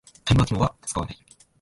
[0.25, 1.19] タイマー機能は使わない